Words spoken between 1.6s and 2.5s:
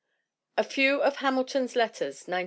Letters, 1903.